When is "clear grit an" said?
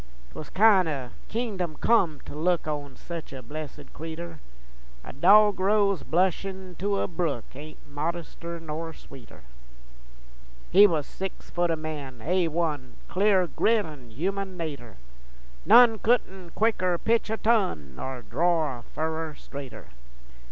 13.09-14.09